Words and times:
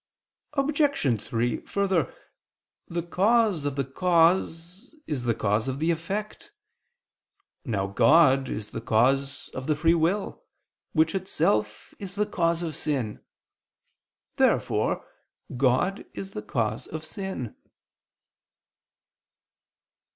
Obj. 0.53 1.21
3: 1.25 1.57
Further, 1.67 2.11
the 2.87 3.03
cause 3.03 3.65
of 3.65 3.75
the 3.75 3.83
cause 3.85 4.95
is 5.05 5.25
the 5.25 5.35
cause 5.35 5.67
of 5.67 5.77
the 5.77 5.91
effect. 5.91 6.51
Now 7.65 7.85
God 7.85 8.49
is 8.49 8.71
the 8.71 8.81
cause 8.81 9.49
of 9.49 9.67
the 9.67 9.75
free 9.75 9.93
will, 9.93 10.43
which 10.93 11.13
itself 11.13 11.93
is 11.99 12.15
the 12.15 12.25
cause 12.25 12.63
of 12.63 12.73
sin. 12.75 13.19
Therefore 14.37 15.05
God 15.55 16.03
is 16.15 16.31
the 16.31 16.41
cause 16.41 16.87
of 16.87 17.05
sin. 17.05 17.55